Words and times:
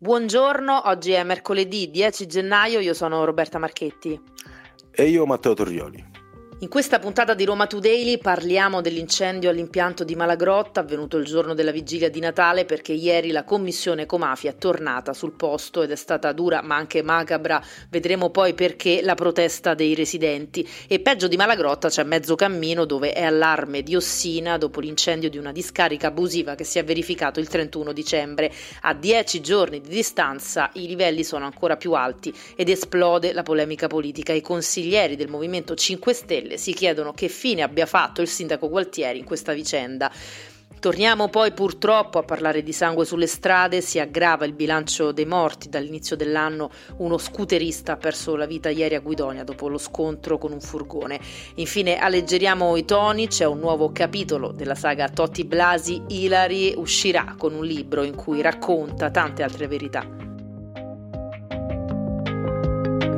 Buongiorno, 0.00 0.82
oggi 0.84 1.10
è 1.10 1.24
mercoledì 1.24 1.90
10 1.90 2.28
gennaio, 2.28 2.78
io 2.78 2.94
sono 2.94 3.24
Roberta 3.24 3.58
Marchetti. 3.58 4.16
E 4.92 5.08
io 5.08 5.26
Matteo 5.26 5.54
Torrioli. 5.54 6.17
In 6.60 6.68
questa 6.68 6.98
puntata 6.98 7.34
di 7.34 7.44
Roma 7.44 7.68
Today 7.68 8.18
parliamo 8.18 8.80
dell'incendio 8.80 9.48
all'impianto 9.48 10.02
di 10.02 10.16
Malagrotta 10.16 10.80
avvenuto 10.80 11.16
il 11.16 11.24
giorno 11.24 11.54
della 11.54 11.70
vigilia 11.70 12.10
di 12.10 12.18
Natale 12.18 12.64
perché 12.64 12.92
ieri 12.92 13.30
la 13.30 13.44
commissione 13.44 14.06
Comafi 14.06 14.48
è 14.48 14.56
tornata 14.56 15.12
sul 15.12 15.36
posto 15.36 15.82
ed 15.82 15.92
è 15.92 15.94
stata 15.94 16.32
dura 16.32 16.60
ma 16.60 16.74
anche 16.74 17.00
macabra. 17.00 17.62
Vedremo 17.88 18.30
poi 18.30 18.54
perché 18.54 19.02
la 19.02 19.14
protesta 19.14 19.74
dei 19.74 19.94
residenti. 19.94 20.68
E 20.88 20.98
peggio 20.98 21.28
di 21.28 21.36
Malagrotta 21.36 21.90
c'è 21.90 22.02
mezzo 22.02 22.34
cammino 22.34 22.86
dove 22.86 23.12
è 23.12 23.22
allarme 23.22 23.84
diossina 23.84 24.58
dopo 24.58 24.80
l'incendio 24.80 25.30
di 25.30 25.38
una 25.38 25.52
discarica 25.52 26.08
abusiva 26.08 26.56
che 26.56 26.64
si 26.64 26.80
è 26.80 26.84
verificato 26.84 27.38
il 27.38 27.46
31 27.46 27.92
dicembre. 27.92 28.52
A 28.80 28.94
10 28.94 29.40
giorni 29.40 29.80
di 29.80 29.90
distanza 29.90 30.70
i 30.72 30.88
livelli 30.88 31.22
sono 31.22 31.44
ancora 31.44 31.76
più 31.76 31.92
alti 31.92 32.34
ed 32.56 32.68
esplode 32.68 33.32
la 33.32 33.44
polemica 33.44 33.86
politica. 33.86 34.32
I 34.32 34.40
consiglieri 34.40 35.14
del 35.14 35.28
Movimento 35.28 35.76
5 35.76 36.12
Stelle 36.12 36.46
Stelle 36.48 36.56
si 36.56 36.72
chiedono 36.72 37.12
che 37.12 37.28
fine 37.28 37.62
abbia 37.62 37.84
fatto 37.84 38.22
il 38.22 38.28
sindaco 38.28 38.68
Gualtieri 38.70 39.18
in 39.18 39.24
questa 39.24 39.52
vicenda. 39.52 40.10
Torniamo 40.80 41.28
poi 41.28 41.52
purtroppo 41.52 42.18
a 42.18 42.22
parlare 42.22 42.62
di 42.62 42.72
sangue 42.72 43.04
sulle 43.04 43.26
strade, 43.26 43.80
si 43.80 43.98
aggrava 43.98 44.44
il 44.44 44.52
bilancio 44.52 45.10
dei 45.10 45.26
morti 45.26 45.68
dall'inizio 45.68 46.14
dell'anno, 46.14 46.70
uno 46.98 47.18
scooterista 47.18 47.92
ha 47.92 47.96
perso 47.96 48.36
la 48.36 48.46
vita 48.46 48.68
ieri 48.68 48.94
a 48.94 49.00
Guidonia 49.00 49.42
dopo 49.42 49.68
lo 49.68 49.78
scontro 49.78 50.38
con 50.38 50.52
un 50.52 50.60
furgone. 50.60 51.18
Infine 51.56 51.98
alleggeriamo 51.98 52.76
i 52.76 52.84
toni, 52.84 53.26
c'è 53.26 53.44
un 53.44 53.58
nuovo 53.58 53.90
capitolo 53.90 54.52
della 54.52 54.76
saga 54.76 55.08
Totti 55.08 55.44
Blasi, 55.44 56.00
Ilari 56.06 56.74
uscirà 56.76 57.34
con 57.36 57.54
un 57.54 57.64
libro 57.64 58.04
in 58.04 58.14
cui 58.14 58.40
racconta 58.40 59.10
tante 59.10 59.42
altre 59.42 59.66
verità. 59.66 60.27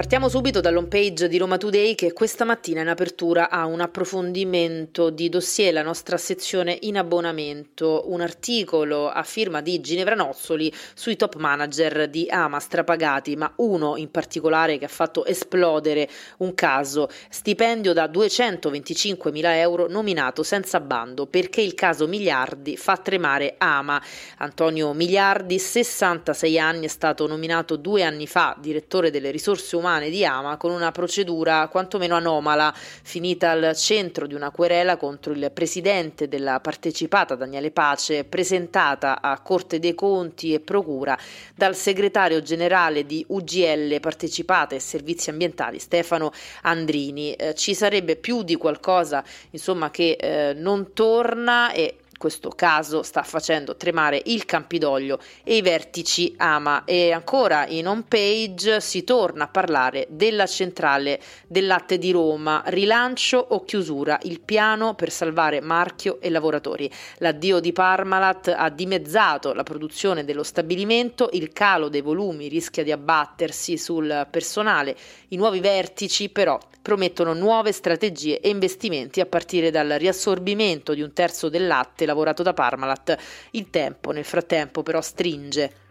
Partiamo 0.00 0.30
subito 0.30 0.62
dall'home 0.62 0.88
page 0.88 1.28
di 1.28 1.36
Roma 1.36 1.58
Today 1.58 1.94
che 1.94 2.14
questa 2.14 2.46
mattina 2.46 2.80
in 2.80 2.88
apertura 2.88 3.50
ha 3.50 3.66
un 3.66 3.82
approfondimento 3.82 5.10
di 5.10 5.28
dossier, 5.28 5.74
la 5.74 5.82
nostra 5.82 6.16
sezione 6.16 6.74
in 6.80 6.96
abbonamento, 6.96 8.04
un 8.06 8.22
articolo 8.22 9.10
a 9.10 9.22
firma 9.24 9.60
di 9.60 9.78
Ginevra 9.82 10.14
Nozzoli 10.14 10.72
sui 10.94 11.16
top 11.16 11.34
manager 11.34 12.08
di 12.08 12.26
Ama 12.30 12.58
strapagati, 12.60 13.36
ma 13.36 13.52
uno 13.56 13.98
in 13.98 14.10
particolare 14.10 14.78
che 14.78 14.86
ha 14.86 14.88
fatto 14.88 15.26
esplodere 15.26 16.08
un 16.38 16.54
caso, 16.54 17.10
stipendio 17.28 17.92
da 17.92 18.06
225 18.06 19.30
mila 19.30 19.58
euro 19.58 19.86
nominato 19.86 20.42
senza 20.42 20.80
bando 20.80 21.26
perché 21.26 21.60
il 21.60 21.74
caso 21.74 22.08
Miliardi 22.08 22.78
fa 22.78 22.96
tremare 22.96 23.56
Ama. 23.58 24.02
Antonio 24.38 24.94
Miliardi, 24.94 25.58
66 25.58 26.58
anni, 26.58 26.86
è 26.86 26.88
stato 26.88 27.26
nominato 27.26 27.76
due 27.76 28.02
anni 28.02 28.26
fa 28.26 28.56
direttore 28.58 29.10
delle 29.10 29.30
risorse 29.30 29.76
umane 29.76 29.88
umane 29.90 30.08
di 30.08 30.24
Ama 30.24 30.56
con 30.56 30.70
una 30.70 30.92
procedura 30.92 31.66
quantomeno 31.66 32.14
anomala, 32.14 32.72
finita 32.74 33.50
al 33.50 33.74
centro 33.74 34.28
di 34.28 34.34
una 34.34 34.50
querela 34.50 34.96
contro 34.96 35.32
il 35.32 35.50
presidente 35.52 36.28
della 36.28 36.60
partecipata 36.60 37.34
Daniele 37.34 37.72
Pace, 37.72 38.22
presentata 38.22 39.20
a 39.20 39.40
Corte 39.40 39.80
dei 39.80 39.94
Conti 39.96 40.54
e 40.54 40.60
Procura 40.60 41.18
dal 41.56 41.74
segretario 41.74 42.40
generale 42.40 43.04
di 43.04 43.24
UGL 43.26 43.98
Partecipata 43.98 44.76
e 44.76 44.80
Servizi 44.80 45.30
Ambientali 45.30 45.80
Stefano 45.80 46.30
Andrini. 46.62 47.32
Eh, 47.32 47.54
ci 47.54 47.74
sarebbe 47.74 48.14
più 48.14 48.44
di 48.44 48.54
qualcosa 48.54 49.24
insomma, 49.50 49.90
che 49.90 50.16
eh, 50.20 50.54
non 50.54 50.92
torna 50.92 51.72
e 51.72 51.96
questo 52.20 52.50
caso 52.50 53.02
sta 53.02 53.22
facendo 53.22 53.76
tremare 53.76 54.20
il 54.26 54.44
Campidoglio 54.44 55.18
e 55.42 55.56
i 55.56 55.62
vertici 55.62 56.34
Ama 56.36 56.84
e 56.84 57.12
ancora 57.12 57.66
in 57.66 57.86
home 57.86 58.04
page 58.06 58.82
si 58.82 59.04
torna 59.04 59.44
a 59.44 59.48
parlare 59.48 60.06
della 60.10 60.44
centrale 60.44 61.18
del 61.46 61.66
latte 61.66 61.96
di 61.96 62.10
Roma, 62.10 62.62
rilancio 62.66 63.38
o 63.38 63.64
chiusura, 63.64 64.18
il 64.24 64.42
piano 64.42 64.94
per 64.94 65.10
salvare 65.10 65.62
marchio 65.62 66.20
e 66.20 66.28
lavoratori. 66.28 66.90
L'addio 67.20 67.58
di 67.58 67.72
Parmalat 67.72 68.54
ha 68.54 68.68
dimezzato 68.68 69.54
la 69.54 69.62
produzione 69.62 70.22
dello 70.22 70.42
stabilimento, 70.42 71.30
il 71.32 71.54
calo 71.54 71.88
dei 71.88 72.02
volumi 72.02 72.48
rischia 72.48 72.84
di 72.84 72.92
abbattersi 72.92 73.78
sul 73.78 74.26
personale, 74.30 74.94
i 75.28 75.36
nuovi 75.36 75.60
vertici 75.60 76.28
però 76.28 76.58
promettono 76.82 77.34
nuove 77.34 77.72
strategie 77.72 78.40
e 78.40 78.48
investimenti 78.48 79.20
a 79.20 79.26
partire 79.26 79.70
dal 79.70 79.88
riassorbimento 79.88 80.94
di 80.94 81.02
un 81.02 81.12
terzo 81.12 81.48
del 81.48 81.66
latte 81.66 82.06
lavorato 82.10 82.42
da 82.42 82.52
Parmalat. 82.52 83.16
Il 83.52 83.70
tempo 83.70 84.10
nel 84.10 84.24
frattempo 84.24 84.82
però 84.82 85.00
stringe. 85.00 85.88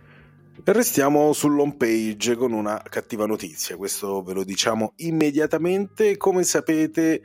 Restiamo 0.62 1.32
sull'home 1.32 1.76
page 1.78 2.36
con 2.36 2.52
una 2.52 2.82
cattiva 2.90 3.26
notizia, 3.26 3.78
questo 3.78 4.22
ve 4.22 4.34
lo 4.34 4.44
diciamo 4.44 4.94
immediatamente. 4.98 6.18
Come 6.18 6.44
sapete, 6.44 7.22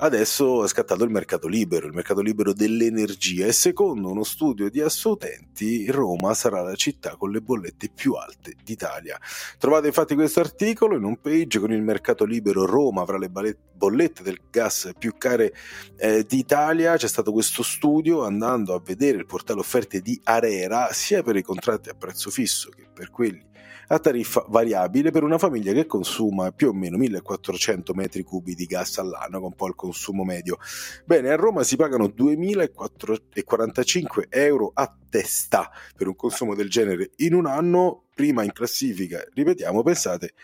Adesso 0.00 0.62
è 0.64 0.68
scattato 0.68 1.02
il 1.02 1.10
mercato 1.10 1.48
libero, 1.48 1.88
il 1.88 1.92
mercato 1.92 2.20
libero 2.20 2.52
dell'energia 2.52 3.46
e 3.46 3.52
secondo 3.52 4.08
uno 4.08 4.22
studio 4.22 4.70
di 4.70 4.80
Assoutenti 4.80 5.90
Roma 5.90 6.34
sarà 6.34 6.62
la 6.62 6.76
città 6.76 7.16
con 7.16 7.32
le 7.32 7.40
bollette 7.40 7.90
più 7.92 8.12
alte 8.12 8.54
d'Italia. 8.62 9.18
Trovate 9.58 9.88
infatti 9.88 10.14
questo 10.14 10.38
articolo 10.38 10.94
in 10.96 11.02
un 11.02 11.20
page 11.20 11.58
con 11.58 11.72
il 11.72 11.82
mercato 11.82 12.24
libero 12.24 12.64
Roma 12.64 13.02
avrà 13.02 13.18
le 13.18 13.28
bollette 13.28 14.22
del 14.22 14.38
gas 14.48 14.92
più 14.96 15.14
care 15.18 15.52
eh, 15.96 16.22
d'Italia. 16.22 16.96
C'è 16.96 17.08
stato 17.08 17.32
questo 17.32 17.64
studio 17.64 18.24
andando 18.24 18.74
a 18.74 18.80
vedere 18.80 19.18
il 19.18 19.26
portale 19.26 19.58
offerte 19.58 20.00
di 20.00 20.20
Arera 20.22 20.92
sia 20.92 21.24
per 21.24 21.34
i 21.34 21.42
contratti 21.42 21.88
a 21.88 21.94
prezzo 21.94 22.30
fisso 22.30 22.70
che 22.70 22.86
per 22.94 23.10
quelli 23.10 23.44
a 23.88 23.98
tariffa 23.98 24.44
variabile 24.48 25.10
per 25.10 25.22
una 25.22 25.38
famiglia 25.38 25.72
che 25.72 25.86
consuma 25.86 26.52
più 26.52 26.68
o 26.68 26.72
meno 26.72 26.98
1400 26.98 27.94
metri 27.94 28.22
cubi 28.22 28.54
di 28.54 28.66
gas 28.66 28.98
all'anno, 28.98 29.40
con 29.40 29.54
poi 29.54 29.70
il 29.70 29.74
consumo 29.74 30.24
medio. 30.24 30.58
Bene, 31.04 31.30
a 31.30 31.36
Roma 31.36 31.62
si 31.62 31.76
pagano 31.76 32.08
2045 32.08 34.26
euro 34.28 34.72
a 34.74 34.94
testa 35.08 35.70
per 35.96 36.06
un 36.06 36.16
consumo 36.16 36.54
del 36.54 36.68
genere 36.68 37.12
in 37.16 37.32
un 37.34 37.46
anno, 37.46 38.04
prima 38.14 38.42
in 38.42 38.52
classifica, 38.52 39.24
ripetiamo, 39.32 39.82
pensate 39.82 40.34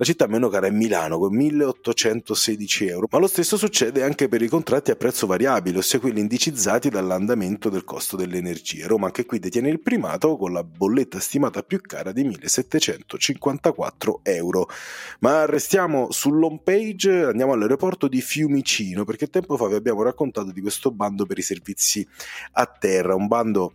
la 0.00 0.06
città 0.06 0.26
meno 0.26 0.48
cara 0.48 0.66
è 0.66 0.70
Milano 0.70 1.18
con 1.18 1.36
1816 1.36 2.86
euro, 2.86 3.06
ma 3.10 3.18
lo 3.18 3.26
stesso 3.26 3.58
succede 3.58 4.02
anche 4.02 4.28
per 4.28 4.40
i 4.40 4.48
contratti 4.48 4.90
a 4.90 4.96
prezzo 4.96 5.26
variabile, 5.26 5.76
ossia 5.76 6.00
quelli 6.00 6.20
indicizzati 6.20 6.88
dall'andamento 6.88 7.68
del 7.68 7.84
costo 7.84 8.16
dell'energia. 8.16 8.86
Roma 8.86 9.08
anche 9.08 9.26
qui 9.26 9.38
detiene 9.38 9.68
il 9.68 9.82
primato 9.82 10.38
con 10.38 10.54
la 10.54 10.64
bolletta 10.64 11.20
stimata 11.20 11.62
più 11.62 11.82
cara 11.82 12.12
di 12.12 12.24
1754 12.24 14.20
euro. 14.22 14.70
Ma 15.18 15.44
restiamo 15.44 16.10
sull'home 16.10 16.60
page, 16.64 17.24
andiamo 17.24 17.52
all'aeroporto 17.52 18.08
di 18.08 18.22
Fiumicino, 18.22 19.04
perché 19.04 19.26
tempo 19.26 19.58
fa 19.58 19.68
vi 19.68 19.74
abbiamo 19.74 20.02
raccontato 20.02 20.50
di 20.50 20.62
questo 20.62 20.90
bando 20.92 21.26
per 21.26 21.36
i 21.36 21.42
servizi 21.42 22.08
a 22.52 22.64
terra, 22.64 23.14
un 23.14 23.26
bando 23.26 23.74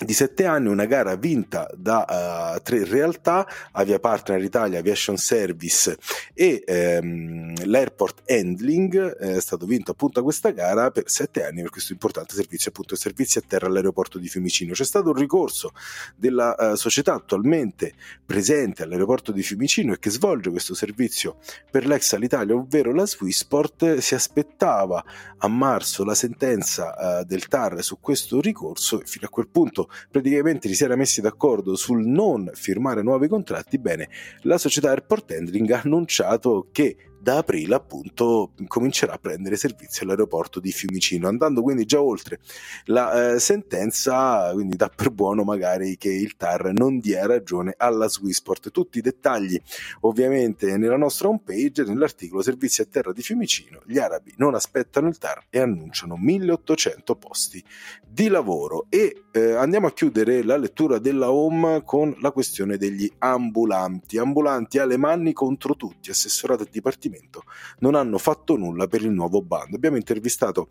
di 0.00 0.12
sette 0.12 0.44
anni, 0.44 0.68
una 0.68 0.84
gara 0.84 1.16
vinta 1.16 1.68
da 1.74 2.54
uh, 2.56 2.62
tre 2.62 2.84
realtà, 2.84 3.48
Avia 3.72 3.98
Partner 3.98 4.40
Italia, 4.40 4.78
Aviation 4.78 5.16
Service 5.16 5.98
e 6.34 6.62
ehm, 6.64 7.66
l'Airport 7.66 8.22
Handling, 8.30 9.18
eh, 9.20 9.36
è 9.36 9.40
stato 9.40 9.66
vinto 9.66 9.90
appunto 9.90 10.22
questa 10.22 10.50
gara 10.50 10.92
per 10.92 11.10
sette 11.10 11.44
anni 11.44 11.62
per 11.62 11.70
questo 11.70 11.92
importante 11.92 12.36
servizio, 12.36 12.70
appunto 12.70 12.94
servizi 12.94 13.38
a 13.38 13.42
terra 13.44 13.66
all'aeroporto 13.66 14.18
di 14.18 14.28
Fiumicino. 14.28 14.72
C'è 14.72 14.84
stato 14.84 15.08
un 15.08 15.16
ricorso 15.16 15.72
della 16.14 16.54
uh, 16.56 16.74
società 16.76 17.14
attualmente 17.14 17.94
presente 18.24 18.84
all'aeroporto 18.84 19.32
di 19.32 19.42
Fiumicino 19.42 19.94
e 19.94 19.98
che 19.98 20.10
svolge 20.10 20.50
questo 20.50 20.74
servizio 20.74 21.38
per 21.68 21.86
l'ex 21.86 22.12
Alitalia, 22.12 22.54
ovvero 22.54 22.94
la 22.94 23.04
Swissport, 23.04 23.96
si 23.96 24.14
aspettava 24.14 25.04
a 25.38 25.48
marzo 25.48 26.04
la 26.04 26.14
sentenza 26.14 26.94
uh, 27.20 27.24
del 27.24 27.48
TAR 27.48 27.82
su 27.82 27.98
questo 28.00 28.40
ricorso 28.40 29.00
e 29.00 29.04
fino 29.04 29.26
a 29.26 29.28
quel 29.28 29.48
punto 29.48 29.86
praticamente 30.10 30.72
si 30.74 30.84
era 30.84 30.96
messi 30.96 31.20
d'accordo 31.20 31.76
sul 31.76 32.06
non 32.06 32.50
firmare 32.54 33.02
nuovi 33.02 33.28
contratti, 33.28 33.78
bene, 33.78 34.08
la 34.42 34.58
società 34.58 34.90
Airport 34.90 35.32
Handling 35.32 35.70
ha 35.70 35.80
annunciato 35.84 36.68
che 36.72 36.96
da 37.20 37.38
aprile 37.38 37.74
appunto 37.74 38.52
comincerà 38.68 39.14
a 39.14 39.18
prendere 39.18 39.56
servizio 39.56 40.04
all'aeroporto 40.04 40.60
di 40.60 40.70
Fiumicino, 40.70 41.26
andando 41.26 41.62
quindi 41.62 41.84
già 41.84 42.00
oltre 42.00 42.38
la 42.84 43.34
eh, 43.34 43.38
sentenza, 43.40 44.50
quindi 44.52 44.76
dà 44.76 44.88
per 44.88 45.10
buono 45.10 45.42
magari 45.42 45.96
che 45.96 46.10
il 46.10 46.36
TAR 46.36 46.72
non 46.72 47.00
dia 47.00 47.26
ragione 47.26 47.74
alla 47.76 48.08
Swissport. 48.08 48.70
Tutti 48.70 48.98
i 48.98 49.02
dettagli 49.02 49.60
ovviamente 50.00 50.76
nella 50.76 50.96
nostra 50.96 51.28
homepage, 51.28 51.84
nell'articolo 51.84 52.42
Servizi 52.42 52.82
a 52.82 52.86
terra 52.86 53.12
di 53.12 53.22
Fiumicino, 53.22 53.82
gli 53.86 53.98
arabi 53.98 54.32
non 54.36 54.54
aspettano 54.54 55.08
il 55.08 55.18
TAR 55.18 55.46
e 55.50 55.58
annunciano 55.58 56.16
1800 56.16 57.16
posti 57.16 57.62
di 58.06 58.28
lavoro. 58.28 58.86
E 58.88 59.24
eh, 59.32 59.54
andiamo 59.54 59.88
a 59.88 59.92
chiudere 59.92 60.42
la 60.44 60.56
lettura 60.56 60.98
della 60.98 61.30
home 61.32 61.82
con 61.84 62.14
la 62.20 62.30
questione 62.30 62.76
degli 62.76 63.10
ambulanti, 63.18 64.18
ambulanti 64.18 64.78
alle 64.78 64.96
mani 64.96 65.32
contro 65.32 65.74
tutti, 65.74 66.10
assessorato 66.10 66.66
di 66.70 66.80
partito 66.80 67.07
Dipartimento 67.08 67.44
non 67.80 67.94
hanno 67.94 68.18
fatto 68.18 68.56
nulla 68.56 68.86
per 68.86 69.02
il 69.02 69.10
nuovo 69.10 69.42
bando. 69.42 69.76
Abbiamo 69.76 69.96
intervistato 69.96 70.68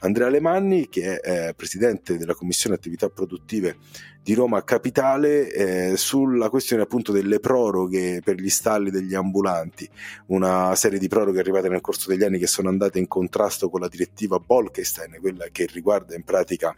Andrea 0.00 0.28
Alemanni, 0.28 0.88
che 0.88 1.20
è 1.20 1.48
eh, 1.48 1.54
presidente 1.54 2.16
della 2.16 2.34
Commissione 2.34 2.76
Attività 2.76 3.08
Produttive 3.08 3.76
di 4.22 4.34
Roma 4.34 4.62
Capitale, 4.64 5.50
eh, 5.50 5.96
sulla 5.96 6.50
questione 6.50 6.82
appunto 6.82 7.10
delle 7.10 7.40
proroghe 7.40 8.20
per 8.22 8.36
gli 8.36 8.50
stalli 8.50 8.90
degli 8.90 9.14
ambulanti, 9.14 9.88
una 10.26 10.74
serie 10.74 10.98
di 10.98 11.08
proroghe 11.08 11.40
arrivate 11.40 11.68
nel 11.68 11.80
corso 11.80 12.10
degli 12.10 12.22
anni 12.22 12.38
che 12.38 12.46
sono 12.46 12.68
andate 12.68 12.98
in 12.98 13.08
contrasto 13.08 13.70
con 13.70 13.80
la 13.80 13.88
direttiva 13.88 14.38
Bolkestein, 14.38 15.16
quella 15.20 15.46
che 15.50 15.66
riguarda 15.72 16.14
in 16.14 16.22
pratica 16.22 16.76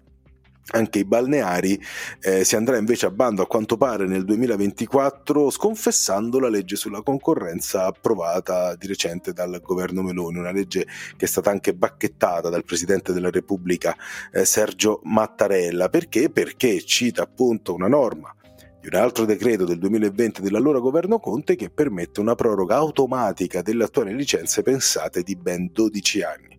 anche 0.71 1.01
i 1.01 1.05
balneari, 1.05 1.81
eh, 2.21 2.45
si 2.45 2.57
andrà 2.57 2.77
invece 2.77 3.07
a 3.07 3.11
bando 3.11 3.43
a 3.43 3.47
quanto 3.47 3.77
pare 3.77 4.07
nel 4.07 4.25
2024 4.25 5.51
sconfessando 5.51 6.39
la 6.39 6.49
legge 6.49 6.77
sulla 6.77 7.03
concorrenza 7.03 7.87
approvata 7.87 8.75
di 8.77 8.87
recente 8.87 9.33
dal 9.33 9.61
governo 9.63 10.03
Meloni, 10.03 10.39
una 10.39 10.53
legge 10.53 10.87
che 11.17 11.25
è 11.25 11.29
stata 11.29 11.51
anche 11.51 11.75
bacchettata 11.75 12.49
dal 12.49 12.65
Presidente 12.65 13.13
della 13.13 13.31
Repubblica 13.31 13.97
eh, 14.33 14.45
Sergio 14.45 15.01
Mattarella. 15.05 15.89
Perché? 15.89 16.31
Perché 16.31 16.83
cita 16.85 17.23
appunto 17.23 17.75
una 17.75 17.89
norma 17.89 18.35
di 18.81 18.89
un 18.89 18.95
altro 18.95 19.25
decreto 19.25 19.65
del 19.65 19.79
2020 19.79 20.43
dell'allora 20.43 20.81
governo 20.81 21.21
Conte 21.21 21.55
che 21.55 21.71
permette 21.71 22.21
una 22.21 22.35
proroga 22.35 22.77
automatica 22.77 23.63
delle 23.63 23.85
attuali 23.85 24.15
licenze 24.15 24.63
pensate 24.63 25.23
di 25.23 25.37
ben 25.37 25.71
12 25.73 26.23
anni 26.23 26.52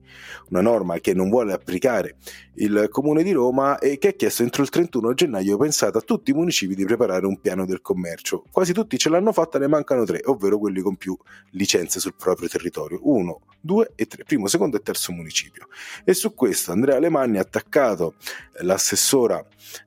una 0.49 0.61
norma 0.61 0.99
che 0.99 1.13
non 1.13 1.29
vuole 1.29 1.53
applicare 1.53 2.15
il 2.55 2.87
Comune 2.89 3.23
di 3.23 3.31
Roma 3.31 3.79
e 3.79 3.97
che 3.97 4.09
ha 4.09 4.11
chiesto 4.11 4.43
entro 4.43 4.61
il 4.61 4.69
31 4.69 5.13
gennaio 5.13 5.57
pensato 5.57 5.97
a 5.97 6.01
tutti 6.01 6.31
i 6.31 6.33
municipi 6.33 6.75
di 6.75 6.85
preparare 6.85 7.25
un 7.25 7.39
piano 7.39 7.65
del 7.65 7.81
commercio. 7.81 8.45
Quasi 8.51 8.73
tutti 8.73 8.97
ce 8.97 9.09
l'hanno 9.09 9.31
fatta, 9.31 9.57
ne 9.57 9.67
mancano 9.67 10.03
tre, 10.03 10.21
ovvero 10.25 10.59
quelli 10.59 10.81
con 10.81 10.95
più 10.95 11.17
licenze 11.51 11.99
sul 11.99 12.15
proprio 12.15 12.47
territorio. 12.47 12.99
Uno, 13.03 13.41
due 13.59 13.91
e 13.95 14.05
tre, 14.05 14.23
primo, 14.23 14.47
secondo 14.47 14.77
e 14.77 14.81
terzo 14.81 15.11
municipio. 15.11 15.67
E 16.03 16.13
su 16.13 16.33
questo 16.33 16.71
Andrea 16.71 16.97
Alemanni 16.97 17.37
ha 17.37 17.41
attaccato 17.41 18.15
l'assessora 18.61 19.43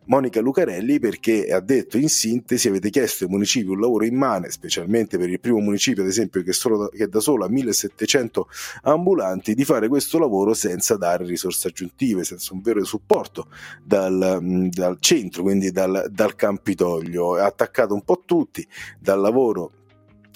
Monica 0.07 0.41
Lucarelli 0.41 0.99
perché 0.99 1.47
ha 1.53 1.61
detto 1.61 1.99
in 1.99 2.09
sintesi 2.09 2.69
avete 2.69 2.91
chiesto 2.91 3.25
ai 3.25 3.31
municipi 3.31 3.69
un 3.69 3.81
lavoro 3.81 4.05
immane, 4.05 4.51
specialmente 4.51 5.19
per 5.19 5.29
il 5.29 5.41
primo 5.41 5.59
municipio 5.61 6.03
ad 6.03 6.09
esempio 6.09 6.43
che, 6.43 6.53
solo, 6.53 6.89
che 6.89 7.09
da 7.09 7.21
solo 7.21 7.45
ha 7.45 7.49
1700 7.49 8.49
ambulanti, 8.83 9.55
di 9.55 9.65
fare 9.65 9.89
questo 9.89 10.16
lavoro 10.19 10.55
senza 10.55 10.97
dare 10.97 11.25
risorse 11.25 11.69
aggiuntive, 11.69 12.25
senza 12.25 12.55
un 12.55 12.61
vero 12.61 12.85
supporto 12.85 13.49
dal, 13.83 14.69
dal 14.71 14.97
centro, 15.01 15.43
quindi 15.43 15.71
dal, 15.71 16.07
dal 16.11 16.35
Campidoglio. 16.35 17.37
Ha 17.37 17.47
attaccato 17.47 17.95
un 17.95 18.03
po' 18.03 18.23
tutti 18.25 18.67
dal 18.99 19.21
lavoro 19.21 19.73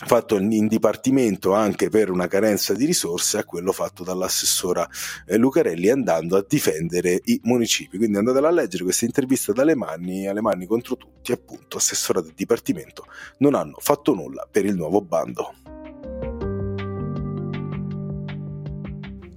fatto 0.07 0.39
in 0.39 0.67
dipartimento 0.67 1.53
anche 1.53 1.91
per 1.91 2.11
una 2.11 2.27
carenza 2.27 2.73
di 2.73 2.87
risorse 2.87 3.39
a 3.39 3.45
quello 3.45 3.73
fatto 3.73 4.03
dall'assessora 4.03 4.89
eh, 5.27 5.37
Lucarelli 5.37 5.91
andando 5.91 6.37
a 6.37 6.45
difendere 6.47 7.21
i 7.25 7.41
municipi. 7.45 7.99
Quindi 7.99 8.17
andate 8.17 8.39
a 8.39 8.51
leggere 8.51 8.85
questa 8.85 9.05
intervista 9.05 9.53
da 9.53 9.63
Alemanni, 9.63 10.27
Alemanni 10.27 10.67
contro 10.67 10.97
tutti, 10.97 11.33
appunto, 11.33 11.77
assessora 11.77 12.21
del 12.21 12.33
dipartimento, 12.35 13.05
non 13.39 13.55
hanno 13.55 13.77
fatto 13.79 14.15
nulla 14.15 14.49
per 14.51 14.65
il 14.65 14.75
nuovo 14.75 15.03
bando. 15.03 15.55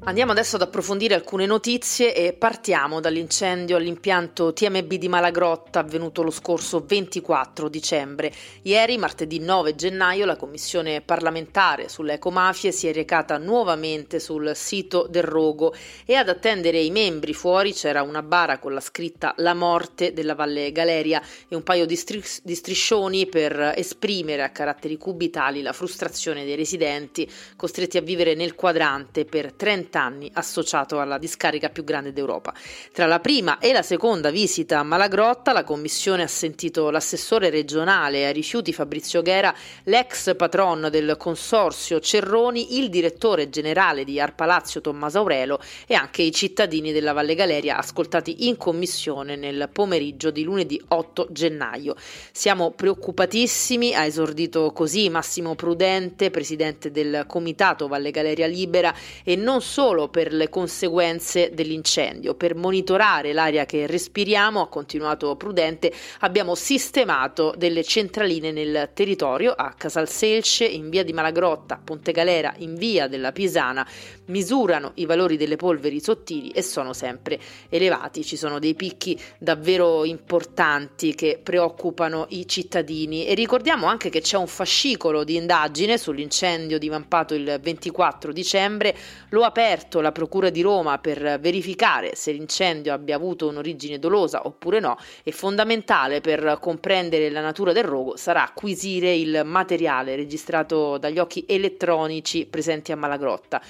Andiamo 0.05 0.33
adesso 0.33 0.57
ad 0.57 0.63
approfondire 0.63 1.15
alcune 1.15 1.45
notizie 1.45 2.13
e 2.13 2.33
partiamo 2.33 2.99
dall'incendio 2.99 3.77
all'impianto 3.77 4.51
TMB 4.51 4.95
di 4.95 5.07
Malagrotta 5.07 5.79
avvenuto 5.79 6.23
lo 6.23 6.29
scorso 6.29 6.83
24 6.85 7.69
dicembre. 7.69 8.29
Ieri, 8.63 8.97
martedì 8.97 9.39
9 9.39 9.75
gennaio, 9.75 10.25
la 10.25 10.35
commissione 10.35 10.99
parlamentare 10.99 11.87
sulle 11.87 12.15
ecomafie 12.15 12.73
si 12.73 12.87
è 12.87 12.93
recata 12.93 13.37
nuovamente 13.37 14.19
sul 14.19 14.51
sito 14.55 15.07
del 15.09 15.23
rogo 15.23 15.73
e 16.05 16.15
ad 16.15 16.27
attendere 16.27 16.79
i 16.79 16.91
membri 16.91 17.33
fuori 17.33 17.71
c'era 17.71 18.01
una 18.01 18.21
bara 18.21 18.59
con 18.59 18.73
la 18.73 18.81
scritta 18.81 19.33
La 19.37 19.53
morte 19.53 20.11
della 20.11 20.35
Valle 20.35 20.73
Galeria 20.73 21.21
e 21.47 21.55
un 21.55 21.63
paio 21.63 21.85
di, 21.85 21.95
stris- 21.95 22.41
di 22.43 22.55
striscioni 22.55 23.25
per 23.25 23.71
esprimere 23.77 24.43
a 24.43 24.49
caratteri 24.49 24.97
cubitali 24.97 25.61
la 25.61 25.71
frustrazione 25.71 26.43
dei 26.43 26.55
residenti 26.55 27.25
costretti 27.55 27.95
a 27.95 28.01
vivere 28.01 28.35
nel 28.35 28.53
quadrante 28.53 29.23
per 29.23 29.53
30 29.53 29.91
anni 30.01 30.29
associato 30.33 30.99
alla 30.99 31.17
discarica 31.17 31.69
più 31.69 31.83
grande 31.83 32.11
d'Europa. 32.11 32.53
Tra 32.91 33.05
la 33.05 33.19
prima 33.19 33.59
e 33.59 33.71
la 33.71 33.83
seconda 33.83 34.31
visita 34.31 34.79
a 34.79 34.83
Malagrotta, 34.83 35.53
la 35.53 35.63
commissione 35.63 36.23
ha 36.23 36.27
sentito 36.27 36.89
l'assessore 36.89 37.49
regionale 37.49 38.25
ai 38.25 38.33
rifiuti 38.33 38.73
Fabrizio 38.73 39.21
Ghera, 39.21 39.53
l'ex 39.83 40.35
patron 40.35 40.87
del 40.89 41.15
consorzio 41.17 41.99
Cerroni, 41.99 42.79
il 42.79 42.89
direttore 42.89 43.49
generale 43.49 44.03
di 44.03 44.19
Arpalazio 44.19 44.81
Tommaso 44.81 45.19
Aurelo 45.19 45.59
e 45.85 45.93
anche 45.93 46.23
i 46.23 46.31
cittadini 46.31 46.91
della 46.91 47.13
Valle 47.13 47.35
Galeria 47.35 47.77
ascoltati 47.77 48.47
in 48.47 48.57
commissione 48.57 49.35
nel 49.35 49.69
pomeriggio 49.71 50.31
di 50.31 50.43
lunedì 50.43 50.81
8 50.87 51.27
gennaio. 51.29 51.95
Siamo 52.31 52.71
preoccupatissimi, 52.71 53.93
ha 53.93 54.05
esordito 54.05 54.71
così 54.71 55.09
Massimo 55.09 55.55
Prudente, 55.55 56.31
presidente 56.31 56.91
del 56.91 57.25
comitato 57.27 57.87
Valle 57.87 58.11
Galeria 58.11 58.47
Libera 58.47 58.93
e 59.23 59.35
non 59.35 59.61
solo 59.61 59.81
solo 59.83 60.07
per 60.07 60.31
le 60.31 60.47
conseguenze 60.47 61.49
dell'incendio. 61.53 62.35
Per 62.35 62.55
monitorare 62.55 63.33
l'aria 63.33 63.65
che 63.65 63.85
respiriamo, 63.85 64.61
ha 64.61 64.69
continuato 64.69 65.35
Prudente, 65.35 65.91
abbiamo 66.19 66.55
sistemato 66.55 67.53
delle 67.57 67.83
centraline 67.83 68.53
nel 68.53 68.91
territorio 68.93 69.51
a 69.51 69.73
Casalselce, 69.73 70.63
in 70.63 70.89
via 70.89 71.03
di 71.03 71.11
Malagrotta, 71.11 71.81
Ponte 71.83 72.13
Galera, 72.13 72.53
in 72.59 72.75
via 72.75 73.09
della 73.09 73.33
Pisana, 73.33 73.85
misurano 74.27 74.93
i 74.95 75.05
valori 75.05 75.35
delle 75.35 75.57
polveri 75.57 75.99
sottili 75.99 76.51
e 76.51 76.61
sono 76.61 76.93
sempre 76.93 77.37
elevati. 77.67 78.23
Ci 78.23 78.37
sono 78.37 78.59
dei 78.59 78.75
picchi 78.75 79.19
davvero 79.37 80.05
importanti 80.05 81.13
che 81.13 81.41
preoccupano 81.43 82.27
i 82.29 82.47
cittadini 82.47 83.25
e 83.25 83.33
ricordiamo 83.33 83.87
anche 83.87 84.07
che 84.07 84.21
c'è 84.21 84.37
un 84.37 84.47
fascicolo 84.47 85.25
di 85.25 85.35
indagine 85.35 85.97
sull'incendio 85.97 86.79
divampato 86.79 87.33
il 87.33 87.59
24 87.61 88.31
dicembre, 88.31 88.95
lo 89.31 89.43
ha 89.43 89.47
aperto 89.47 89.71
aperto 89.73 90.01
la 90.01 90.11
Procura 90.11 90.51
di 90.51 90.61
Roma 90.61 90.99
per 90.99 91.39
verificare 91.39 92.13
se 92.13 92.31
l'incendio 92.31 92.93
abbia 92.93 93.15
avuto 93.15 93.47
un'origine 93.47 93.97
dolosa 93.97 94.45
oppure 94.45 94.79
no 94.79 94.97
e 95.23 95.31
fondamentale 95.31 96.21
per 96.21 96.59
comprendere 96.61 97.31
la 97.31 97.41
natura 97.41 97.73
del 97.73 97.83
rogo 97.83 98.15
sarà 98.15 98.43
acquisire 98.43 99.15
il 99.15 99.41
materiale 99.43 100.15
registrato 100.15 100.99
dagli 100.99 101.17
occhi 101.17 101.43
elettronici 101.47 102.45
presenti 102.45 102.91
a 102.91 102.95
Malagrotta. 102.95 103.61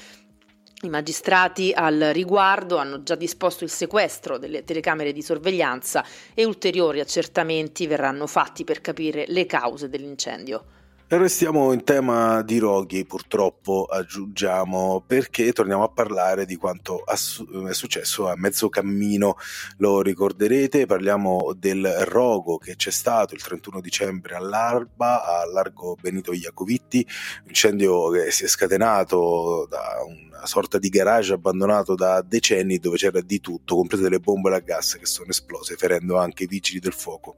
I 0.81 0.89
magistrati 0.89 1.71
al 1.73 2.09
riguardo 2.11 2.75
hanno 2.75 3.01
già 3.03 3.15
disposto 3.15 3.63
il 3.63 3.69
sequestro 3.69 4.37
delle 4.37 4.65
telecamere 4.65 5.13
di 5.13 5.21
sorveglianza 5.21 6.03
e 6.33 6.43
ulteriori 6.43 6.99
accertamenti 6.99 7.87
verranno 7.87 8.27
fatti 8.27 8.65
per 8.65 8.81
capire 8.81 9.23
le 9.29 9.45
cause 9.45 9.87
dell'incendio. 9.87 10.65
Restiamo 11.05 11.73
in 11.73 11.83
tema 11.83 12.41
di 12.41 12.57
roghi, 12.57 13.05
purtroppo 13.05 13.85
aggiungiamo, 13.85 15.03
perché 15.05 15.53
torniamo 15.53 15.83
a 15.83 15.89
parlare 15.89 16.45
di 16.45 16.55
quanto 16.55 17.03
è 17.05 17.73
successo 17.73 18.27
a 18.29 18.35
mezzo 18.35 18.67
cammino. 18.69 19.35
Lo 19.77 20.01
ricorderete, 20.01 20.87
parliamo 20.87 21.53
del 21.55 21.85
rogo 22.05 22.57
che 22.57 22.75
c'è 22.75 22.89
stato 22.89 23.35
il 23.35 23.43
31 23.43 23.79
dicembre 23.79 24.35
all'Alba, 24.35 25.23
a 25.23 25.45
largo 25.45 25.95
Benito 26.01 26.33
Iacovitti, 26.33 27.05
incendio 27.45 28.09
che 28.09 28.31
si 28.31 28.45
è 28.45 28.47
scatenato 28.47 29.67
da 29.69 30.03
un 30.07 30.31
una 30.43 30.51
sorta 30.51 30.77
di 30.77 30.89
garage 30.89 31.33
abbandonato 31.33 31.95
da 31.95 32.21
decenni 32.21 32.77
dove 32.77 32.97
c'era 32.97 33.21
di 33.21 33.39
tutto, 33.39 33.75
comprese 33.75 34.09
le 34.09 34.19
bombole 34.19 34.57
a 34.57 34.59
gas 34.59 34.97
che 34.99 35.05
sono 35.05 35.29
esplose, 35.29 35.77
ferendo 35.77 36.17
anche 36.17 36.43
i 36.43 36.47
vigili 36.47 36.79
del 36.79 36.91
fuoco 36.91 37.37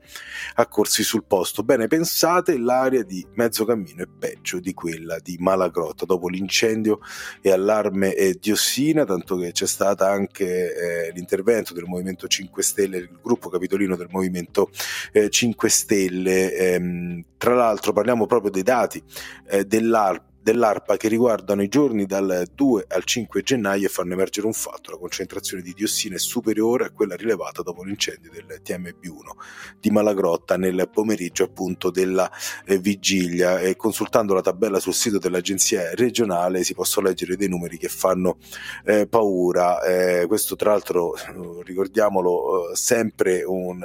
accorsi 0.56 1.04
sul 1.04 1.24
posto. 1.24 1.64
Bene, 1.64 1.88
pensate, 1.88 2.58
l'area 2.58 3.04
di 3.04 3.26
mezzo 3.36 3.55
cammino 3.64 4.04
è 4.04 4.08
peggio 4.08 4.60
di 4.60 4.74
quella 4.74 5.20
di 5.20 5.38
Malagrotta 5.40 6.06
dopo 6.06 6.28
l'incendio 6.28 7.00
e 7.42 7.52
allarme 7.52 8.14
e 8.14 8.38
diossina, 8.42 9.06
tanto 9.06 9.38
che 9.38 9.52
c'è 9.52 9.68
stato 9.68 10.04
anche 10.04 11.06
eh, 11.08 11.12
l'intervento 11.14 11.74
del 11.74 11.86
Movimento 11.86 12.28
5 12.28 12.64
Stelle, 12.64 12.98
il 12.98 13.10
gruppo 13.22 13.50
capitolino 13.50 13.96
del 13.96 14.10
Movimento 14.10 14.70
eh, 15.14 15.30
5 15.30 15.70
Stelle. 15.70 16.54
Ehm, 16.54 17.24
tra 17.38 17.54
l'altro 17.54 17.94
parliamo 17.94 18.26
proprio 18.26 18.52
dei 18.52 18.64
dati 18.64 19.02
eh, 19.48 19.64
dell'ARP 19.64 20.35
dell'ARPA 20.46 20.96
che 20.96 21.08
riguardano 21.08 21.64
i 21.64 21.68
giorni 21.68 22.06
dal 22.06 22.46
2 22.54 22.86
al 22.90 23.04
5 23.04 23.42
gennaio 23.42 23.88
e 23.88 23.90
fanno 23.90 24.14
emergere 24.14 24.46
un 24.46 24.54
fatto, 24.54 24.92
la 24.92 24.98
concentrazione 24.98 25.64
di 25.64 25.74
diossina 25.74 26.14
è 26.14 26.20
superiore 26.20 26.86
a 26.86 26.92
quella 26.92 27.16
rilevata 27.16 27.64
dopo 27.64 27.82
l'incendio 27.82 28.30
del 28.30 28.62
TMB1 28.64 29.80
di 29.80 29.90
Malagrotta 29.90 30.56
nel 30.56 30.88
pomeriggio 30.94 31.46
appunto 31.46 31.90
della 31.90 32.30
eh, 32.64 32.78
vigilia. 32.78 33.60
E 33.60 33.76
consultando 33.76 34.36
la 34.36 34.42
tabella 34.42 34.80
sul 34.80 34.94
sito 34.94 35.18
dell'agenzia 35.18 35.96
regionale 35.96 36.64
si 36.64 36.76
possono 36.76 37.08
leggere 37.08 37.38
dei 37.38 37.50
numeri 37.50 37.80
che 37.80 37.90
fanno 37.90 38.38
eh, 38.86 39.08
paura, 39.08 39.82
eh, 39.82 40.28
questo 40.28 40.56
tra 40.56 40.70
l'altro 40.70 41.16
ricordiamolo 41.64 42.70
sempre 42.76 43.42
un 43.44 43.84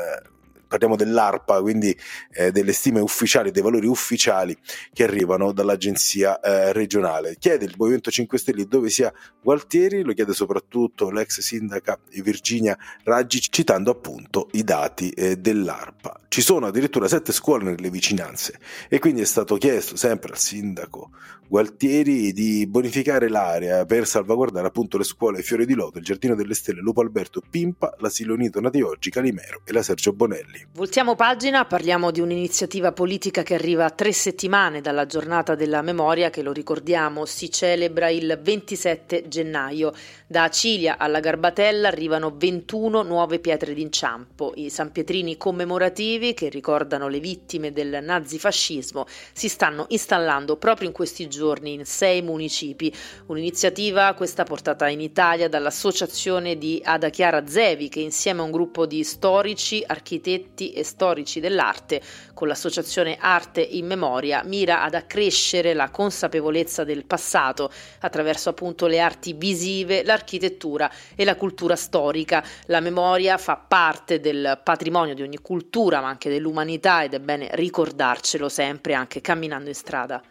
parliamo 0.70 0.94
dell'ARPA, 0.94 1.60
quindi 1.60 1.94
eh, 2.32 2.52
delle 2.52 2.72
stime 2.72 3.00
ufficiali, 3.00 3.50
dei 3.50 3.60
valori 3.60 3.88
ufficiali 3.88 4.56
che 4.92 5.02
arrivano 5.02 5.50
dall'agenzia 5.50 6.38
eh, 6.38 6.72
regionale. 6.72 7.34
Chiede 7.40 7.64
il 7.64 7.74
Movimento 7.76 8.08
5 8.08 8.38
Stelle 8.38 8.66
dove 8.66 8.88
sia 8.88 9.12
Gualtieri, 9.42 10.04
lo 10.04 10.12
chiede 10.12 10.32
soprattutto 10.32 11.10
l'ex 11.10 11.40
sindaca 11.40 11.98
Virginia 12.22 12.78
Raggi, 13.02 13.40
citando 13.40 13.90
appunto 13.90 14.48
i 14.52 14.62
dati 14.62 15.10
eh, 15.10 15.36
dell'ARPA. 15.36 16.20
Ci 16.28 16.40
sono 16.40 16.66
addirittura 16.66 17.08
sette 17.08 17.32
scuole 17.32 17.64
nelle 17.64 17.90
vicinanze 17.90 18.60
e 18.88 19.00
quindi 19.00 19.22
è 19.22 19.24
stato 19.24 19.56
chiesto 19.56 19.96
sempre 19.96 20.30
al 20.30 20.38
sindaco 20.38 21.10
Gualtieri 21.50 22.32
di 22.32 22.64
bonificare 22.68 23.28
l'area 23.28 23.84
per 23.84 24.06
salvaguardare 24.06 24.68
appunto 24.68 24.96
le 24.96 25.02
scuole 25.02 25.42
Fiore 25.42 25.66
di 25.66 25.74
Loto, 25.74 25.98
il 25.98 26.04
Giardino 26.04 26.36
delle 26.36 26.54
Stelle, 26.54 26.80
Lupo 26.80 27.00
Alberto, 27.00 27.42
Pimpa, 27.50 27.92
l'Asilo 27.98 28.34
Unito 28.34 28.60
Nati 28.60 28.80
Oggi, 28.82 29.10
Calimero 29.10 29.62
e 29.64 29.72
la 29.72 29.82
Sergio 29.82 30.12
Bonelli. 30.12 30.59
Voltiamo 30.72 31.14
pagina, 31.14 31.64
parliamo 31.64 32.10
di 32.10 32.20
un'iniziativa 32.20 32.92
politica 32.92 33.42
che 33.42 33.54
arriva 33.54 33.86
a 33.86 33.90
tre 33.90 34.12
settimane 34.12 34.80
dalla 34.80 35.06
giornata 35.06 35.54
della 35.54 35.80
memoria 35.80 36.28
che 36.28 36.42
lo 36.42 36.52
ricordiamo 36.52 37.24
si 37.24 37.50
celebra 37.50 38.08
il 38.10 38.38
27 38.40 39.26
gennaio. 39.26 39.92
Da 40.26 40.44
Acilia 40.44 40.96
alla 40.98 41.18
Garbatella 41.18 41.88
arrivano 41.88 42.34
21 42.36 43.02
nuove 43.02 43.40
pietre 43.40 43.74
d'inciampo. 43.74 44.52
I 44.56 44.70
sanpietrini 44.70 45.36
commemorativi 45.36 46.34
che 46.34 46.48
ricordano 46.48 47.08
le 47.08 47.20
vittime 47.20 47.72
del 47.72 47.98
nazifascismo 48.02 49.06
si 49.32 49.48
stanno 49.48 49.86
installando 49.88 50.56
proprio 50.56 50.86
in 50.86 50.94
questi 50.94 51.26
giorni 51.26 51.72
in 51.72 51.84
sei 51.84 52.22
municipi. 52.22 52.94
Un'iniziativa 53.26 54.14
questa 54.14 54.44
portata 54.44 54.88
in 54.88 55.00
Italia 55.00 55.48
dall'associazione 55.48 56.58
di 56.58 56.80
Ada 56.84 57.08
Chiara 57.08 57.46
Zevi 57.46 57.88
che 57.88 58.00
insieme 58.00 58.40
a 58.40 58.44
un 58.44 58.50
gruppo 58.50 58.86
di 58.86 59.02
storici, 59.02 59.82
architetti 59.84 60.49
e 60.54 60.84
storici 60.84 61.40
dell'arte 61.40 62.00
con 62.34 62.46
l'associazione 62.46 63.16
Arte 63.18 63.60
in 63.60 63.86
Memoria 63.86 64.42
mira 64.44 64.82
ad 64.82 64.94
accrescere 64.94 65.74
la 65.74 65.90
consapevolezza 65.90 66.84
del 66.84 67.04
passato 67.04 67.70
attraverso 68.00 68.48
appunto 68.50 68.86
le 68.86 69.00
arti 69.00 69.32
visive, 69.32 70.04
la 70.04 70.18
l'architettura 70.20 70.90
e 71.14 71.24
la 71.24 71.34
cultura 71.34 71.76
storica. 71.76 72.44
La 72.66 72.80
memoria 72.80 73.38
fa 73.38 73.56
parte 73.56 74.20
del 74.20 74.60
patrimonio 74.62 75.14
di 75.14 75.22
ogni 75.22 75.38
cultura, 75.38 76.00
ma 76.00 76.08
anche 76.08 76.28
dell'umanità 76.28 77.02
ed 77.02 77.14
è 77.14 77.20
bene 77.20 77.48
ricordarcelo 77.52 78.48
sempre 78.48 78.94
anche 78.94 79.20
camminando 79.20 79.68
in 79.68 79.74
strada. 79.74 80.22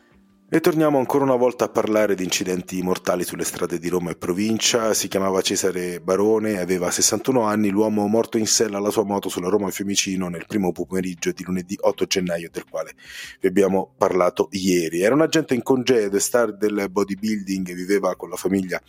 E 0.51 0.62
torniamo 0.62 0.98
ancora 0.98 1.25
una 1.25 1.36
volta 1.36 1.65
a 1.65 1.70
parlare 1.70 2.15
di 2.15 2.24
incidenti 2.24 2.82
mortali 2.82 3.24
sulle 3.24 3.44
strade 3.44 3.77
di 3.77 3.88
Roma 3.88 4.10
e 4.10 4.15
provincia. 4.15 4.96
Si 4.96 5.08
chiamava 5.08 5.41
Cesare 5.41 6.01
Barone, 6.01 6.60
aveva 6.60 6.89
61 6.89 7.44
anni, 7.44 7.70
l'uomo 7.70 8.08
morto 8.08 8.39
in 8.39 8.48
sella 8.48 8.77
alla 8.77 8.89
sua 8.89 9.03
moto 9.03 9.29
sulla 9.29 9.48
Roma 9.48 9.70
Fiumicino 9.70 10.27
nel 10.27 10.48
primo 10.48 10.72
pomeriggio 10.72 11.32
di 11.34 11.44
lunedì 11.44 11.77
8 11.79 12.06
gennaio, 12.06 12.50
del 12.51 12.65
quale 12.68 12.96
vi 13.39 13.48
abbiamo 13.48 13.94
parlato 13.96 14.48
ieri. 14.53 15.01
Era 15.01 15.13
un 15.13 15.22
agente 15.22 15.53
in 15.53 15.62
congedo 15.62 16.18
e 16.18 16.20
star 16.20 16.58
del 16.58 16.88
bodybuilding 16.89 17.72
viveva 17.75 18.15
con 18.15 18.32
la 18.32 18.36
famiglia 18.36 18.82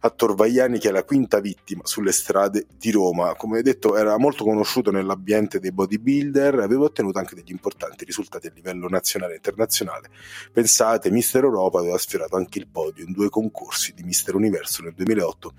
a 0.00 0.10
Torvaiani, 0.10 0.80
che 0.80 0.88
è 0.88 0.92
la 0.92 1.04
quinta 1.04 1.38
vittima 1.38 1.82
sulle 1.84 2.10
strade 2.10 2.66
di 2.76 2.90
Roma. 2.90 3.36
Come 3.36 3.62
detto, 3.62 3.96
era 3.96 4.18
molto 4.18 4.42
conosciuto 4.42 4.90
nell'ambiente 4.90 5.60
dei 5.60 5.70
bodybuilder, 5.70 6.58
aveva 6.58 6.86
ottenuto 6.86 7.20
anche 7.20 7.36
degli 7.36 7.52
importanti 7.52 8.04
risultati 8.04 8.48
a 8.48 8.52
livello 8.52 8.88
nazionale 8.88 9.34
e 9.34 9.36
internazionale. 9.36 10.10
Pensate 10.52 11.02
Pensate, 11.04 11.10
Mister 11.10 11.44
Europa 11.44 11.78
aveva 11.78 11.98
sfiorato 11.98 12.36
anche 12.36 12.58
il 12.58 12.66
podio 12.66 13.04
in 13.04 13.12
due 13.12 13.28
concorsi 13.28 13.92
di 13.94 14.02
Mister 14.02 14.34
Universo 14.34 14.82
nel 14.82 14.94
2008 14.94 15.52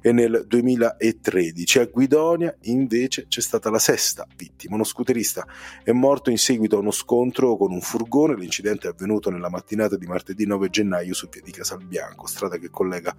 e 0.00 0.12
nel 0.12 0.44
2013. 0.46 1.78
A 1.80 1.84
Guidonia 1.86 2.54
invece 2.62 3.26
c'è 3.26 3.40
stata 3.40 3.70
la 3.70 3.78
sesta 3.78 4.26
vittima. 4.36 4.74
Uno 4.74 4.84
scooterista 4.84 5.46
è 5.82 5.92
morto 5.92 6.30
in 6.30 6.38
seguito 6.38 6.76
a 6.76 6.80
uno 6.80 6.90
scontro 6.90 7.56
con 7.56 7.72
un 7.72 7.80
furgone. 7.80 8.36
L'incidente 8.36 8.86
è 8.86 8.90
avvenuto 8.90 9.30
nella 9.30 9.48
mattinata 9.48 9.96
di 9.96 10.06
martedì 10.06 10.46
9 10.46 10.70
gennaio 10.70 11.14
su 11.14 11.28
via 11.28 11.42
di 11.42 11.50
Casalbianco, 11.50 12.26
strada 12.26 12.58
che 12.58 12.70
collega 12.70 13.14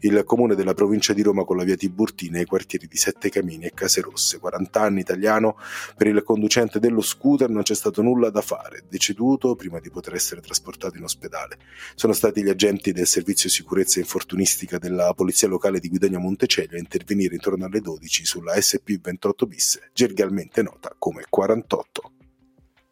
il 0.00 0.22
comune 0.24 0.54
della 0.54 0.74
provincia 0.74 1.12
di 1.12 1.22
Roma 1.22 1.44
con 1.44 1.56
la 1.56 1.64
via 1.64 1.76
Tiburtina 1.76 2.38
e 2.38 2.42
i 2.42 2.46
quartieri 2.46 2.86
di 2.86 2.96
Sette 2.96 3.30
Camini 3.30 3.64
e 3.64 3.72
Case 3.72 4.00
Rosse. 4.00 4.38
40 4.38 4.80
anni 4.80 5.00
italiano 5.00 5.56
per 5.96 6.08
il 6.08 6.22
conducente 6.22 6.78
dello 6.78 7.00
scooter 7.00 7.48
non 7.48 7.62
c'è 7.62 7.74
stato 7.74 8.02
nulla 8.02 8.30
da 8.30 8.42
fare. 8.42 8.84
Deceduto 8.88 9.54
prima 9.54 9.80
di 9.80 9.90
poter 9.90 10.14
essere 10.14 10.40
trasportato 10.40 10.96
in 10.96 11.04
ospedale 11.04 11.20
ospedale. 11.22 11.58
Sono 11.94 12.12
stati 12.12 12.42
gli 12.42 12.48
agenti 12.48 12.92
del 12.92 13.06
servizio 13.06 13.48
sicurezza 13.48 14.00
infortunistica 14.00 14.78
della 14.78 15.12
polizia 15.14 15.46
locale 15.46 15.78
di 15.78 15.88
Guidagno 15.88 16.18
Montecelio 16.18 16.76
a 16.76 16.80
intervenire 16.80 17.34
intorno 17.34 17.64
alle 17.64 17.80
12 17.80 18.24
sulla 18.24 18.54
SP28 18.54 19.46
bis, 19.46 19.80
gergalmente 19.92 20.62
nota 20.62 20.94
come 20.98 21.24
48. 21.28 22.10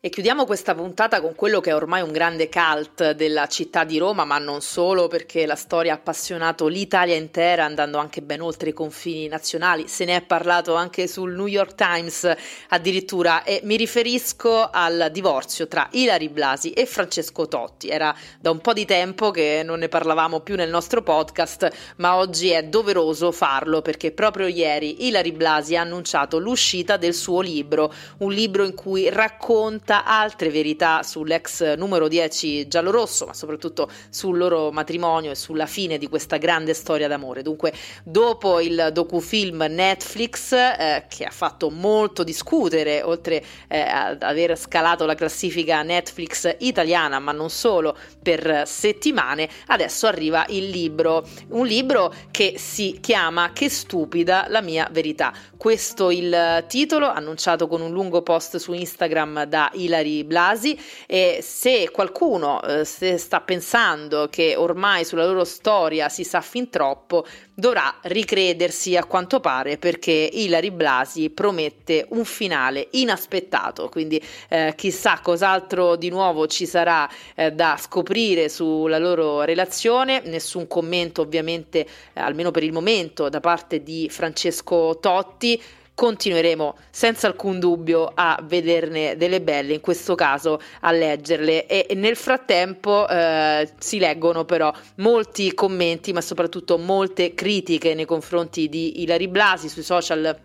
E 0.02 0.08
chiudiamo 0.08 0.46
questa 0.46 0.74
puntata 0.74 1.20
con 1.20 1.34
quello 1.34 1.60
che 1.60 1.68
è 1.68 1.74
ormai 1.74 2.00
un 2.00 2.10
grande 2.10 2.48
cult 2.48 3.10
della 3.10 3.46
città 3.48 3.84
di 3.84 3.98
Roma, 3.98 4.24
ma 4.24 4.38
non 4.38 4.62
solo 4.62 5.08
perché 5.08 5.44
la 5.44 5.56
storia 5.56 5.92
ha 5.92 5.96
appassionato 5.96 6.68
l'Italia 6.68 7.16
intera 7.16 7.66
andando 7.66 7.98
anche 7.98 8.22
ben 8.22 8.40
oltre 8.40 8.70
i 8.70 8.72
confini 8.72 9.28
nazionali. 9.28 9.88
Se 9.88 10.06
ne 10.06 10.16
è 10.16 10.22
parlato 10.22 10.74
anche 10.74 11.06
sul 11.06 11.34
New 11.34 11.44
York 11.44 11.74
Times 11.74 12.34
addirittura 12.68 13.42
e 13.42 13.60
mi 13.64 13.76
riferisco 13.76 14.70
al 14.70 15.10
divorzio 15.12 15.68
tra 15.68 15.86
Ilari 15.90 16.30
Blasi 16.30 16.70
e 16.70 16.86
Francesco 16.86 17.46
Totti. 17.46 17.90
Era 17.90 18.16
da 18.40 18.50
un 18.50 18.62
po' 18.62 18.72
di 18.72 18.86
tempo 18.86 19.30
che 19.30 19.60
non 19.62 19.80
ne 19.80 19.88
parlavamo 19.88 20.40
più 20.40 20.54
nel 20.56 20.70
nostro 20.70 21.02
podcast, 21.02 21.68
ma 21.96 22.16
oggi 22.16 22.48
è 22.48 22.64
doveroso 22.64 23.32
farlo 23.32 23.82
perché 23.82 24.12
proprio 24.12 24.46
ieri 24.46 25.08
Ilari 25.08 25.32
Blasi 25.32 25.76
ha 25.76 25.82
annunciato 25.82 26.38
l'uscita 26.38 26.96
del 26.96 27.12
suo 27.12 27.42
libro, 27.42 27.92
un 28.20 28.32
libro 28.32 28.64
in 28.64 28.72
cui 28.72 29.10
racconta 29.10 29.88
racconta 29.90 30.04
altre 30.04 30.50
verità 30.50 31.02
sull'ex 31.02 31.74
numero 31.74 32.06
10 32.06 32.68
giallorosso, 32.68 33.26
ma 33.26 33.34
soprattutto 33.34 33.90
sul 34.08 34.38
loro 34.38 34.70
matrimonio 34.70 35.32
e 35.32 35.34
sulla 35.34 35.66
fine 35.66 35.98
di 35.98 36.08
questa 36.08 36.36
grande 36.36 36.74
storia 36.74 37.08
d'amore. 37.08 37.42
Dunque, 37.42 37.72
dopo 38.04 38.60
il 38.60 38.90
docufilm 38.92 39.66
Netflix, 39.68 40.52
eh, 40.52 41.06
che 41.08 41.24
ha 41.24 41.30
fatto 41.30 41.70
molto 41.70 42.22
discutere, 42.22 43.02
oltre 43.02 43.42
eh, 43.66 43.80
ad 43.80 44.22
aver 44.22 44.56
scalato 44.56 45.06
la 45.06 45.14
classifica 45.14 45.82
Netflix 45.82 46.56
italiana, 46.60 47.18
ma 47.18 47.32
non 47.32 47.50
solo, 47.50 47.96
per 48.22 48.62
settimane, 48.66 49.48
adesso 49.66 50.06
arriva 50.06 50.46
il 50.50 50.68
libro, 50.68 51.26
un 51.48 51.66
libro 51.66 52.14
che 52.30 52.54
si 52.58 52.98
chiama 53.00 53.52
Che 53.52 53.68
stupida 53.68 54.46
la 54.48 54.60
mia 54.60 54.88
verità. 54.92 55.32
Questo 55.56 56.10
il 56.10 56.64
titolo, 56.68 57.08
annunciato 57.08 57.66
con 57.66 57.80
un 57.80 57.90
lungo 57.90 58.22
post 58.22 58.56
su 58.56 58.72
Instagram 58.72 59.44
da 59.44 59.70
Ilari 59.84 60.24
Blasi. 60.24 60.78
E 61.06 61.40
se 61.42 61.90
qualcuno 61.90 62.62
eh, 62.62 62.84
se 62.84 63.16
sta 63.18 63.40
pensando 63.40 64.28
che 64.30 64.54
ormai 64.56 65.04
sulla 65.04 65.26
loro 65.26 65.44
storia 65.44 66.08
si 66.08 66.24
sa 66.24 66.40
fin 66.40 66.70
troppo, 66.70 67.26
dovrà 67.60 67.94
ricredersi 68.02 68.96
a 68.96 69.04
quanto 69.04 69.38
pare 69.38 69.76
perché 69.76 70.12
Ilari 70.32 70.70
Blasi 70.70 71.30
promette 71.30 72.06
un 72.10 72.24
finale 72.24 72.88
inaspettato, 72.92 73.88
quindi 73.88 74.20
eh, 74.48 74.72
chissà 74.76 75.20
cos'altro 75.22 75.94
di 75.96 76.08
nuovo 76.08 76.46
ci 76.46 76.66
sarà 76.66 77.08
eh, 77.34 77.52
da 77.52 77.76
scoprire 77.78 78.48
sulla 78.48 78.98
loro 78.98 79.42
relazione, 79.42 80.22
nessun 80.24 80.66
commento 80.66 81.20
ovviamente 81.22 81.80
eh, 81.80 81.86
almeno 82.20 82.50
per 82.50 82.64
il 82.64 82.72
momento 82.72 83.28
da 83.28 83.40
parte 83.40 83.82
di 83.82 84.08
Francesco 84.10 84.98
Totti 85.00 85.62
continueremo 86.00 86.78
senza 86.90 87.26
alcun 87.26 87.58
dubbio 87.58 88.10
a 88.14 88.40
vederne 88.44 89.18
delle 89.18 89.42
belle, 89.42 89.74
in 89.74 89.80
questo 89.82 90.14
caso 90.14 90.58
a 90.80 90.92
leggerle. 90.92 91.66
E 91.66 91.94
nel 91.94 92.16
frattempo 92.16 93.06
eh, 93.06 93.70
si 93.78 93.98
leggono 93.98 94.46
però 94.46 94.72
molti 94.94 95.52
commenti 95.52 96.14
ma 96.14 96.22
soprattutto 96.22 96.78
molte 96.78 97.34
critiche 97.34 97.92
nei 97.92 98.06
confronti 98.06 98.70
di 98.70 99.02
Ilari 99.02 99.28
Blasi 99.28 99.68
sui 99.68 99.82
social 99.82 100.38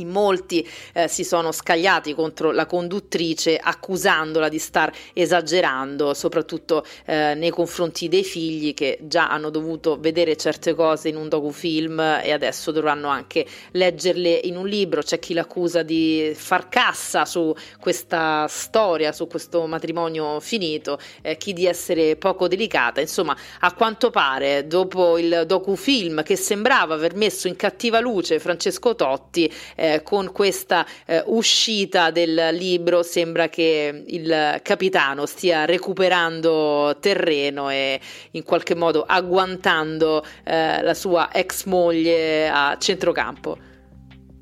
in 0.00 0.08
molti 0.08 0.66
eh, 0.92 1.08
si 1.08 1.24
sono 1.24 1.52
scagliati 1.52 2.14
contro 2.14 2.50
la 2.50 2.66
conduttrice 2.66 3.56
accusandola 3.56 4.48
di 4.48 4.58
star 4.58 4.92
esagerando, 5.12 6.14
soprattutto 6.14 6.84
eh, 7.04 7.34
nei 7.34 7.50
confronti 7.50 8.08
dei 8.08 8.24
figli 8.24 8.74
che 8.74 8.98
già 9.02 9.30
hanno 9.30 9.50
dovuto 9.50 9.98
vedere 9.98 10.36
certe 10.36 10.74
cose 10.74 11.08
in 11.08 11.16
un 11.16 11.28
docufilm 11.28 12.00
e 12.00 12.32
adesso 12.32 12.70
dovranno 12.70 13.08
anche 13.08 13.46
leggerle 13.72 14.40
in 14.44 14.56
un 14.56 14.66
libro. 14.66 15.02
C'è 15.02 15.18
chi 15.18 15.34
l'accusa 15.34 15.82
di 15.82 16.32
far 16.34 16.68
cassa 16.68 17.24
su 17.24 17.54
questa 17.78 18.46
storia, 18.48 19.12
su 19.12 19.26
questo 19.26 19.66
matrimonio 19.66 20.40
finito, 20.40 20.98
eh, 21.22 21.36
chi 21.36 21.52
di 21.52 21.66
essere 21.66 22.16
poco 22.16 22.48
delicata. 22.48 23.00
Insomma, 23.00 23.36
a 23.60 23.72
quanto 23.72 24.10
pare, 24.10 24.66
dopo 24.66 25.18
il 25.18 25.44
docufilm 25.46 26.22
che 26.22 26.36
sembrava 26.36 26.94
aver 26.94 27.14
messo 27.14 27.48
in 27.48 27.56
cattiva 27.56 28.00
luce 28.00 28.38
Francesco 28.38 28.94
Totti, 28.94 29.52
eh, 29.94 30.02
con 30.02 30.32
questa 30.32 30.86
eh, 31.04 31.22
uscita 31.26 32.10
del 32.10 32.50
libro 32.52 33.02
sembra 33.02 33.48
che 33.48 34.04
il 34.06 34.60
capitano 34.62 35.26
stia 35.26 35.64
recuperando 35.64 36.96
terreno 37.00 37.70
e 37.70 38.00
in 38.32 38.42
qualche 38.42 38.74
modo 38.74 39.04
agguantando 39.06 40.24
eh, 40.44 40.82
la 40.82 40.94
sua 40.94 41.32
ex 41.32 41.64
moglie 41.64 42.48
a 42.48 42.76
centrocampo. 42.78 43.74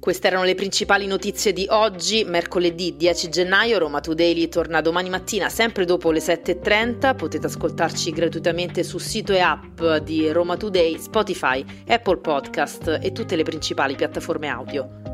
Queste 0.04 0.26
erano 0.26 0.44
le 0.44 0.54
principali 0.54 1.06
notizie 1.06 1.54
di 1.54 1.66
oggi, 1.70 2.24
mercoledì 2.24 2.94
10 2.94 3.30
gennaio. 3.30 3.78
Roma 3.78 4.00
Today 4.00 4.50
torna 4.50 4.82
domani 4.82 5.08
mattina, 5.08 5.48
sempre 5.48 5.86
dopo 5.86 6.10
le 6.10 6.18
7.30. 6.18 7.16
Potete 7.16 7.46
ascoltarci 7.46 8.10
gratuitamente 8.10 8.82
sul 8.82 9.00
sito 9.00 9.32
e 9.32 9.40
app 9.40 9.82
di 10.02 10.30
Roma 10.30 10.58
Today, 10.58 10.98
Spotify, 10.98 11.64
Apple 11.88 12.18
Podcast 12.18 12.98
e 13.00 13.12
tutte 13.12 13.34
le 13.34 13.44
principali 13.44 13.94
piattaforme 13.94 14.48
audio. 14.48 15.13